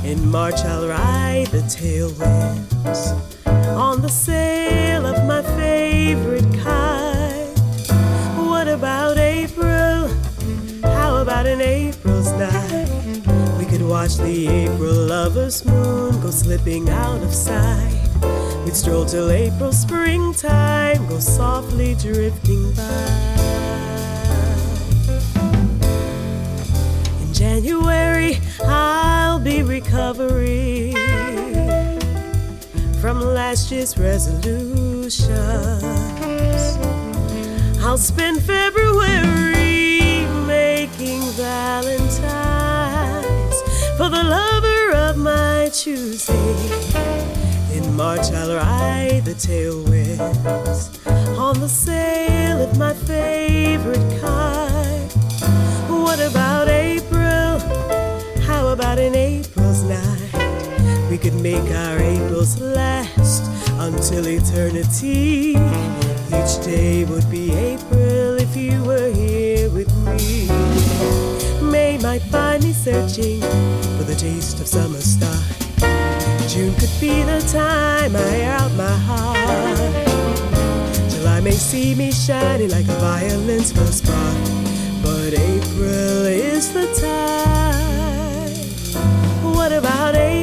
[0.06, 7.58] In March, I'll ride the tailwinds on the sail of my favorite kite.
[8.38, 10.08] What about April?
[10.84, 12.88] How about an April's night?
[13.58, 18.02] We could watch the April lover's moon go slipping out of sight.
[18.66, 23.26] We'd stroll till April springtime, go softly drifting by.
[27.22, 31.05] In January, I'll be recovering
[33.06, 35.30] from last year's resolutions.
[37.84, 42.02] I'll spend February making Valentine's
[43.96, 46.58] for the lover of my choosing.
[47.76, 50.90] In March, I'll ride the tailwinds
[51.38, 55.12] on the sail of my favorite kind.
[55.88, 57.60] What about April?
[58.48, 59.48] How about night?
[59.55, 59.55] We
[61.26, 65.56] could make our Aprils last until eternity.
[66.28, 70.48] Each day would be April if you were here with me.
[71.72, 73.42] May might find me searching
[73.98, 75.42] for the taste of summer start.
[76.48, 79.98] June could be the time I air out my heart.
[81.10, 84.38] July may see me shining like a violin's first spark.
[85.02, 87.46] But April is the time.
[89.56, 90.35] What about April?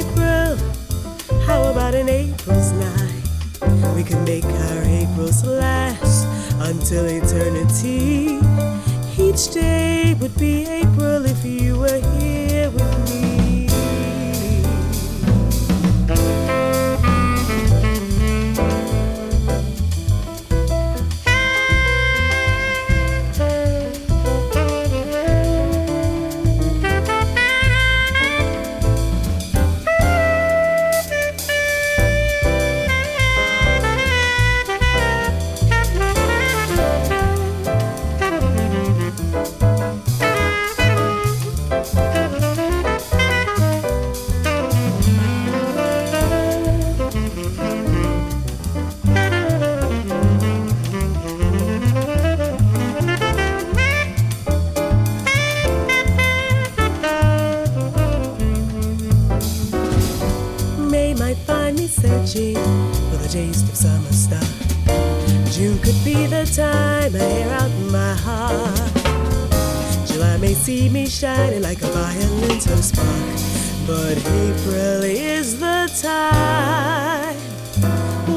[1.93, 3.95] About an April's night?
[3.95, 6.27] We can make our Aprils last
[6.59, 8.39] until eternity.
[9.19, 12.42] Each day would be April if you were here
[61.87, 64.43] searching for the taste of summer star.
[65.51, 70.07] June could be the time I air out my heart.
[70.07, 73.33] July may see me shining like a violin's her spark.
[73.87, 77.37] But April is the time.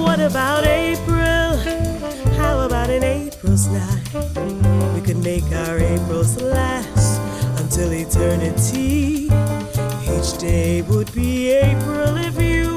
[0.01, 1.57] What about April?
[2.37, 4.93] How about an April's night?
[4.95, 7.21] We could make our Aprils last
[7.61, 9.29] until eternity.
[10.13, 12.74] Each day would be April if you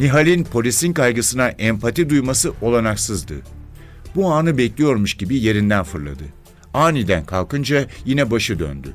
[0.00, 3.34] Nihal'in polisin kaygısına empati duyması olanaksızdı.
[4.16, 6.24] Bu anı bekliyormuş gibi yerinden fırladı.
[6.74, 8.88] Aniden kalkınca yine başı döndü.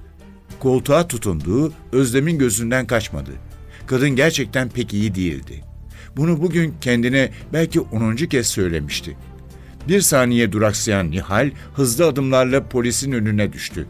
[0.60, 3.32] Koltuğa tutunduğu Özlem'in gözünden kaçmadı.
[3.88, 5.63] Kadın gerçekten pek iyi değildi.
[6.18, 9.18] Bunu bugün kendine belki onuncu kez söylemişti.
[9.88, 13.88] Bir saniye duraksayan Nihal hızlı adımlarla polisin önüne düştü.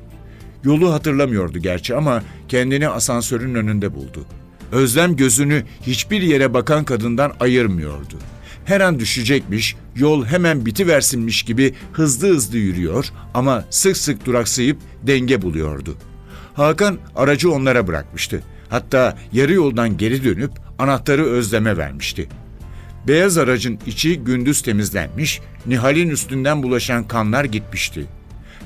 [0.63, 4.25] Yolu hatırlamıyordu gerçi ama kendini asansörün önünde buldu.
[4.71, 8.19] Özlem gözünü hiçbir yere bakan kadından ayırmıyordu.
[8.65, 15.41] Her an düşecekmiş, yol hemen bitiversinmiş gibi hızlı hızlı yürüyor ama sık sık duraksayıp denge
[15.41, 15.97] buluyordu.
[16.53, 18.43] Hakan aracı onlara bırakmıştı.
[18.69, 22.29] Hatta yarı yoldan geri dönüp anahtarı Özlem'e vermişti.
[23.07, 28.05] Beyaz aracın içi gündüz temizlenmiş, Nihal'in üstünden bulaşan kanlar gitmişti.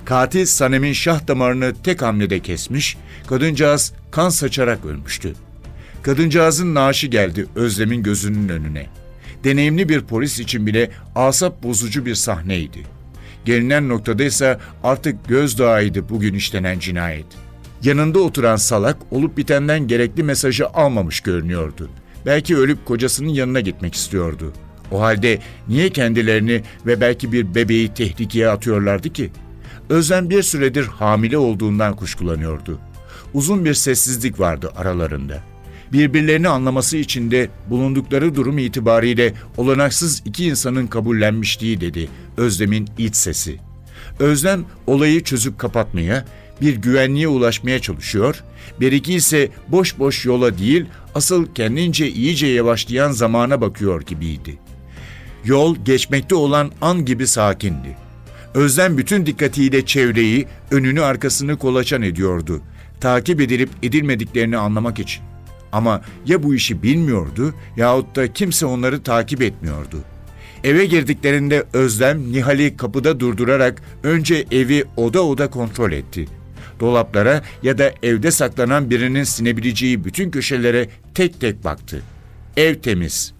[0.06, 5.34] Katil Sanem'in şah damarını tek hamlede kesmiş, kadıncağız kan saçarak ölmüştü.
[6.04, 8.86] Kadıncağızın naaşı geldi Özlem'in gözünün önüne.
[9.44, 12.84] Deneyimli bir polis için bile asap bozucu bir sahneydi.
[13.46, 17.26] Gelinen noktada ise artık gözdağıydı bugün işlenen cinayet.
[17.84, 21.90] Yanında oturan salak olup bitenden gerekli mesajı almamış görünüyordu.
[22.26, 24.54] Belki ölüp kocasının yanına gitmek istiyordu.
[24.92, 29.32] O halde niye kendilerini ve belki bir bebeği tehlikeye atıyorlardı ki?
[29.90, 32.80] Özlem bir süredir hamile olduğundan kuşkulanıyordu.
[33.34, 35.44] Uzun bir sessizlik vardı aralarında.
[35.94, 43.58] Birbirlerini anlaması için de bulundukları durum itibariyle olanaksız iki insanın kabullenmişliği dedi Özlem'in iç sesi.
[44.20, 46.26] Özlem olayı çözüp kapatmaya,
[46.62, 48.44] bir güvenliğe ulaşmaya çalışıyor,
[48.82, 54.58] Beriki ise boş boş yola değil, asıl kendince iyice yavaşlayan zamana bakıyor gibiydi.
[55.46, 57.98] Yol geçmekte olan an gibi sakindi.
[58.54, 62.62] Özlem bütün dikkatiyle çevreyi, önünü arkasını kolaçan ediyordu.
[63.02, 65.24] Takip edilip edilmediklerini anlamak için.
[65.72, 69.98] Ama ya bu işi bilmiyordu yahut da kimse onları takip etmiyordu.
[70.64, 76.28] Eve girdiklerinde Özlem Nihal'i kapıda durdurarak önce evi oda oda kontrol etti.
[76.80, 82.02] Dolaplara ya da evde saklanan birinin sinebileceği bütün köşelere tek tek baktı.
[82.58, 83.34] Ev temiz.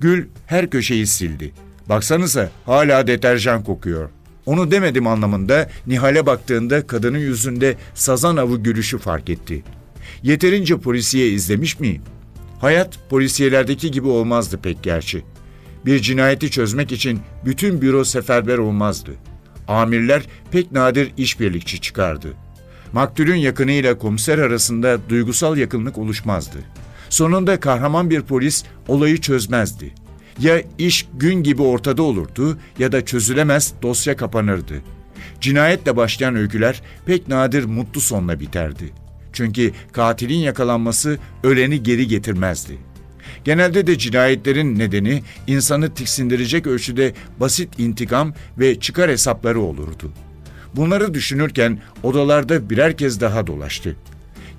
[0.00, 1.52] Gül her köşeyi sildi.
[1.88, 4.10] Baksanıza hala deterjan kokuyor.
[4.46, 9.62] Onu demedim anlamında Nihal'e baktığında kadının yüzünde sazan avı gülüşü fark etti.
[10.22, 12.02] Yeterince polisiye izlemiş miyim?
[12.60, 15.22] Hayat polisiyelerdeki gibi olmazdı pek gerçi.
[15.86, 19.10] Bir cinayeti çözmek için bütün büro seferber olmazdı.
[19.68, 22.28] Amirler pek nadir işbirlikçi çıkardı.
[22.92, 26.58] Maktulün yakınıyla komiser arasında duygusal yakınlık oluşmazdı.
[27.08, 29.94] Sonunda kahraman bir polis olayı çözmezdi.
[30.38, 34.74] Ya iş gün gibi ortada olurdu ya da çözülemez dosya kapanırdı.
[35.40, 38.92] Cinayetle başlayan öyküler pek nadir mutlu sonla biterdi.
[39.32, 42.78] Çünkü katilin yakalanması öleni geri getirmezdi.
[43.44, 50.12] Genelde de cinayetlerin nedeni insanı tiksindirecek ölçüde basit intikam ve çıkar hesapları olurdu.
[50.74, 53.96] Bunları düşünürken odalarda birer kez daha dolaştı.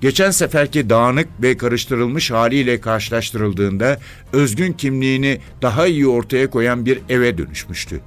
[0.02, 4.00] Geçen seferki dağınık ve karıştırılmış haliyle karşılaştırıldığında
[4.34, 8.00] özgün kimliğini daha iyi ortaya koyan bir eve dönüşmüştü.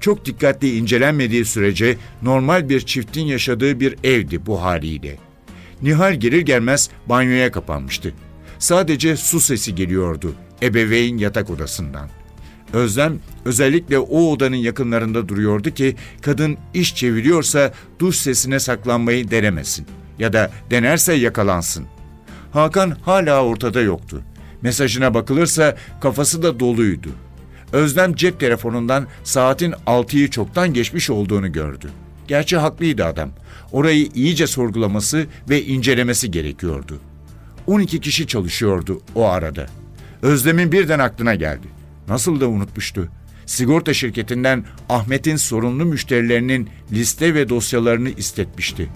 [0.00, 5.16] Çok dikkatli incelenmediği sürece normal bir çiftin yaşadığı bir evdi bu haliyle.
[5.82, 8.12] Nihal gelir gelmez banyoya kapanmıştı.
[8.58, 12.08] Sadece su sesi geliyordu ebeveyn yatak odasından.
[12.72, 19.86] Özlem özellikle o odanın yakınlarında duruyordu ki kadın iş çeviriyorsa duş sesine saklanmayı denemesin
[20.18, 21.86] ya da denerse yakalansın.
[22.52, 24.22] Hakan hala ortada yoktu.
[24.62, 27.08] Mesajına bakılırsa kafası da doluydu.
[27.72, 31.90] Özlem cep telefonundan saatin 6'yı çoktan geçmiş olduğunu gördü.
[32.28, 33.30] Gerçi haklıydı adam.
[33.72, 37.00] Orayı iyice sorgulaması ve incelemesi gerekiyordu.
[37.66, 39.66] 12 kişi çalışıyordu o arada.
[40.22, 41.66] Özlem'in birden aklına geldi.
[42.08, 43.08] Nasıl da unutmuştu.
[43.46, 48.88] Sigorta şirketinden Ahmet'in sorunlu müşterilerinin liste ve dosyalarını istetmişti.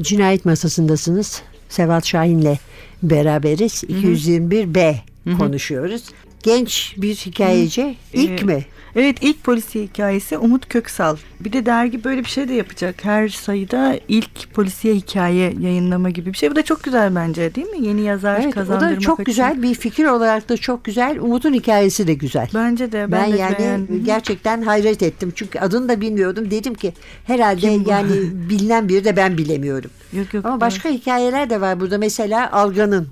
[0.00, 1.42] Cinayet masasındasınız.
[1.68, 2.58] Sevat Şahin'le
[3.02, 3.84] beraberiz.
[3.84, 4.94] 221B
[5.38, 6.04] konuşuyoruz.
[6.42, 7.96] Genç bir hikayeci.
[8.12, 8.44] İlk Evet.
[8.44, 8.64] mi?
[8.96, 11.16] Evet ilk polisiye hikayesi Umut Köksal.
[11.40, 13.04] Bir de dergi böyle bir şey de yapacak.
[13.04, 16.50] Her sayıda ilk polisiye hikaye yayınlama gibi bir şey.
[16.50, 17.86] Bu da çok güzel bence değil mi?
[17.86, 19.50] Yeni yazar Evet, o kazandırmak da çok açısından.
[19.54, 21.18] güzel bir fikir olarak da çok güzel.
[21.20, 22.48] Umut'un hikayesi de güzel.
[22.54, 22.98] Bence de.
[22.98, 24.04] Ben, Ben, de yani beğendim.
[24.04, 25.32] gerçekten hayret ettim.
[25.34, 26.50] Çünkü adını da bilmiyordum.
[26.50, 26.92] Dedim ki
[27.26, 28.10] herhalde yani
[28.50, 29.90] bilinen biri de ben bilemiyorum.
[30.12, 30.44] Yok yok.
[30.46, 31.98] Ama başka hikayeler de var burada.
[31.98, 33.08] Mesela Algan'ın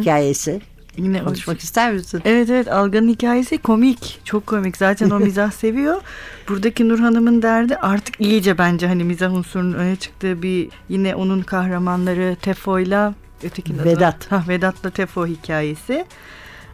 [0.00, 0.60] hikayesi.
[0.96, 2.22] Yine Konuşmak ister misin?
[2.24, 4.20] Evet evet Algan'ın hikayesi komik.
[4.24, 4.76] Çok komik.
[4.76, 6.00] Zaten o mizah seviyor.
[6.48, 11.40] Buradaki Nur Hanım'ın derdi artık iyice bence hani mizah unsurunun öne çıktığı bir yine onun
[11.42, 13.14] kahramanları Tefo'yla
[13.44, 14.32] ötekinin adı- Vedat.
[14.32, 16.04] Ha, Vedat'la Tefo hikayesi.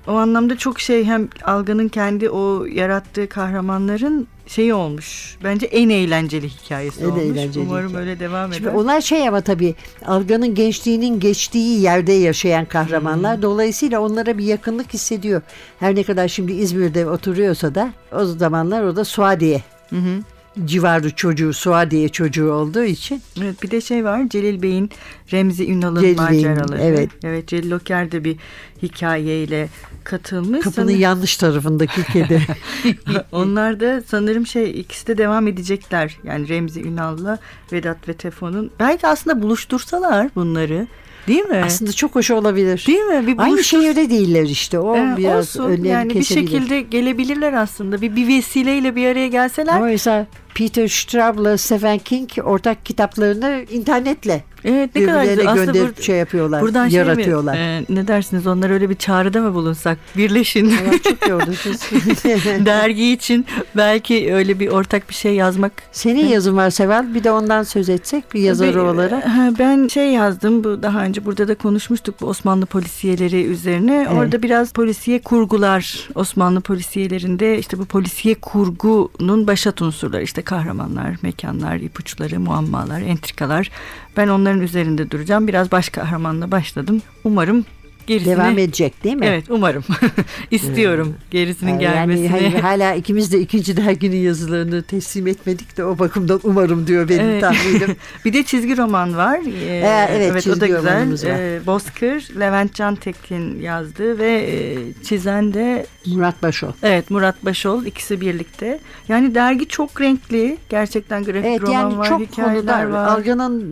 [0.07, 5.36] O anlamda çok şey hem Algan'ın kendi o yarattığı kahramanların şeyi olmuş.
[5.44, 7.22] Bence en eğlenceli hikayesi En olmuş.
[7.22, 8.01] eğlenceli Umarım hikaye.
[8.05, 8.76] öyle devam Şimdi eder.
[8.76, 9.74] onlar şey ama tabii
[10.07, 13.42] Algan'ın gençliğinin geçtiği yerde yaşayan kahramanlar.
[13.42, 15.42] Dolayısıyla onlara bir yakınlık hissediyor.
[15.80, 20.18] Her ne kadar şimdi İzmir'de oturuyorsa da o zamanlar o da Suadiye Hı hı.
[20.64, 24.90] Civarı çocuğu, Suadiye çocuğu olduğu için Evet bir de şey var Celil Bey'in
[25.32, 26.82] Remzi Ünal'ın Celil Bey'in, maceraları.
[26.82, 27.11] evet.
[27.24, 28.36] Evet Celil Loker de bir
[28.82, 29.68] hikayeyle
[30.05, 30.61] katılmış.
[30.64, 32.42] kapının Sanırım- yanlış tarafındaki kedi.
[33.32, 36.16] Onlar da sanırım şey ikisi de devam edecekler.
[36.24, 37.38] Yani Remzi Ünal'la
[37.72, 38.70] Vedat ve Tefo'nun.
[38.80, 40.86] Belki aslında buluştursalar bunları.
[41.29, 41.62] Değil mi?
[41.66, 42.85] Aslında çok hoş olabilir.
[42.87, 43.27] Değil mi?
[43.27, 44.79] Bir Aynı buluştur- şehirde değiller işte.
[44.79, 45.85] O Ee, biraz olsun.
[45.85, 46.47] yani bir kesebilir.
[46.51, 48.01] şekilde gelebilirler aslında.
[48.03, 49.81] Bir, bir vesileyle bir araya gelseler.
[49.81, 55.48] Mesela Peter Straub'la Stephen King ortak kitaplarını internetle Evet ne kadar güzel.
[55.51, 57.57] Aslında gönderip bur- şey yapıyorlar, buradan şey mi, yaratıyorlar.
[57.57, 58.46] e, ne dersiniz?
[58.46, 59.98] Onlara öyle bir çağrıda mı bulunsak?
[60.16, 60.66] Birleşin.
[60.70, 61.51] Allah çok yordu.
[62.66, 63.46] Dergi için
[63.76, 67.14] belki öyle bir ortak bir şey yazmak Senin yazın var Seval.
[67.14, 69.24] Bir de ondan söz etsek bir yazarı Ben- olarak.
[69.26, 74.07] Ha, Ben şey yazdım bu daha önce burada da konuşmuştuk bu Osmanlı polisiyeleri üzerine.
[74.09, 74.18] Evet.
[74.18, 81.76] Orada biraz polisiye kurgular Osmanlı polisiyelerinde işte bu polisiye kurgunun başat unsurları işte kahramanlar, mekanlar,
[81.76, 83.70] ipuçları, muammalar, entrikalar.
[84.16, 85.49] Ben onların üzerinde duracağım.
[85.49, 87.03] Biraz baş kahramanla başladım.
[87.24, 87.64] Umarım
[88.11, 89.26] gerisini Devam edecek değil mi?
[89.26, 89.84] Evet umarım.
[90.50, 92.28] İstiyorum gerisinin Yani gelmesini.
[92.28, 97.24] hani hala ikimiz de ikinci derginin yazılarını teslim etmedik de o bakımdan umarım diyor benim
[97.24, 97.40] Evet.
[97.40, 97.96] tahminim.
[98.24, 99.40] bir de çizgi roman var.
[99.68, 100.84] Ee, evet, o da güzel.
[100.84, 101.38] var.
[101.38, 106.72] Ee, Bozkır, Levent Cantekin yazdı ve e, çizen de Murat Başol.
[106.82, 108.78] evet Murat Başol ikisi birlikte.
[109.08, 110.56] Yani dergi çok renkli.
[110.68, 113.08] Gerçekten grafik Evet roman yani var, çok hikayeler konular var.
[113.08, 113.62] Algan'ın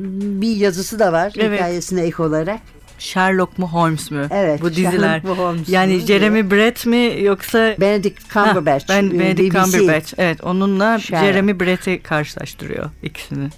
[0.43, 1.59] bir yazısı da var Evet.
[1.61, 2.61] hikayesine ek olarak.
[2.99, 4.21] Sherlock mu Holmes mu?
[4.31, 4.63] Evet.
[4.63, 4.91] Bu diziler.
[4.91, 6.01] Sherlock mu, Holmes Yani mu?
[6.01, 8.89] Jeremy Brett mi yoksa Benedict Cumberbatch.
[8.91, 9.71] Ha, ben e, Benedict BBC.
[9.79, 10.15] Cumberbatch.
[10.19, 11.27] Evet, onunla Sherlock.
[11.27, 13.49] Jeremy Brett'i karşılaştırıyor ikisini.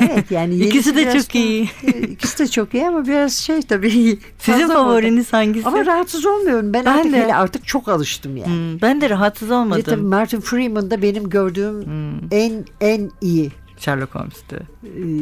[0.00, 1.70] Evet yani İkisi de çok iyi.
[2.10, 4.18] İkisi de çok iyi ama biraz şey tabii.
[4.38, 5.68] Sizin favoriniz hangisi?
[5.68, 6.72] Ama rahatsız olmuyorum.
[6.72, 7.22] Ben, Ben artık de.
[7.22, 8.46] hele artık çok alıştım yani.
[8.46, 9.62] Hmm, ben de rahatsız Bir de tabii
[9.94, 10.06] olmadım.
[10.06, 13.50] Martin Freeman da benim gördüğüm Hmm, en en iyi.
[13.80, 14.56] Sherlock Holmes'tu.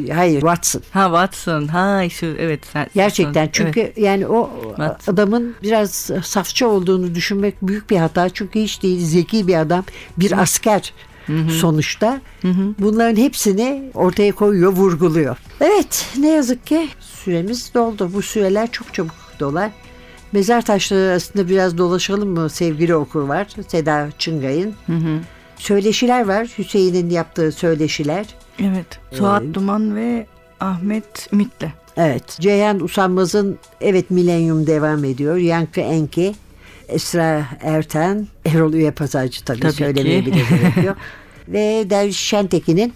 [0.09, 0.81] e, Hayır Watson.
[0.91, 1.67] Ha Watson.
[1.67, 2.59] Ha şu evet.
[2.73, 3.53] Sen, Gerçekten Evet.
[3.53, 5.13] çünkü yani o Watson.
[5.13, 8.29] adamın biraz safça olduğunu düşünmek büyük bir hata.
[8.29, 9.83] Çünkü hiç değil zeki bir adam.
[10.17, 10.93] Bir asker
[11.59, 12.21] sonuçta.
[12.79, 15.37] Bunların hepsini ortaya koyuyor, vurguluyor.
[15.61, 18.09] Evet ne yazık ki süremiz doldu.
[18.13, 19.71] Bu süreler çok çabuk dolar.
[20.31, 23.47] Mezar taşları arasında biraz dolaşalım mı sevgili okur var.
[23.67, 24.73] Seda Çıngay'ın.
[24.85, 25.19] Hı hı.
[25.57, 26.47] Söyleşiler var.
[26.57, 28.25] Hüseyin'in yaptığı söyleşiler.
[28.63, 28.85] Evet.
[29.11, 30.25] Suat Ee, Duman ve
[30.59, 31.67] Ahmet Ümit'le.
[31.97, 32.37] Evet.
[32.39, 35.37] Ceyhan Usanmaz'ın Evet Milenyum devam ediyor.
[35.37, 36.35] Yankı Enki,
[36.87, 40.25] Esra Erten, Erol Üye Pazarcı tabii, Tabii söylemeye ki.
[40.25, 40.97] bile gerek yok.
[41.47, 42.93] Ve Derviş Şentekin'in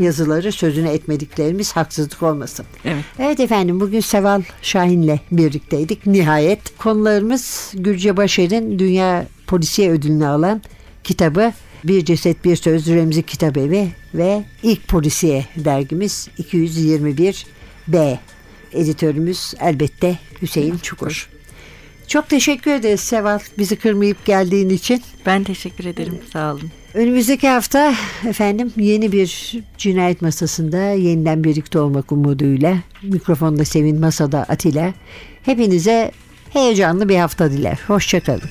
[0.00, 2.66] yazıları sözünü etmediklerimiz haksızlık olmasın.
[2.84, 3.04] Evet.
[3.18, 6.06] Evet efendim bugün Seval Şahin'le birlikteydik.
[6.06, 10.62] Nihayet konularımız Gülce Başer'in Dünya Polisiye Ödülünü alan
[11.04, 11.52] kitabı
[11.84, 17.46] Bir Ceset Bir Söz Remzi Kitabevi ve ilk polisiye dergimiz 221
[17.88, 18.18] B.
[18.72, 21.28] Editörümüz elbette Hüseyin Çukur.
[22.08, 25.02] Çok teşekkür ederiz Seval bizi kırmayıp geldiğin için.
[25.26, 26.18] Ben teşekkür ederim.
[26.32, 26.70] Sağ olun.
[26.94, 27.94] Önümüzdeki hafta
[28.28, 34.94] efendim yeni bir cinayet masasında yeniden birlikte olmak umuduyla mikrofonda Sevin masada Atilla
[35.42, 36.12] hepinize
[36.50, 37.78] heyecanlı bir hafta diler.
[37.86, 38.50] Hoşçakalın.